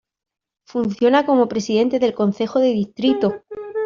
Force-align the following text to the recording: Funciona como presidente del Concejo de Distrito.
Funciona 0.65 1.27
como 1.27 1.47
presidente 1.47 1.99
del 1.99 2.15
Concejo 2.15 2.57
de 2.57 2.69
Distrito. 2.69 3.43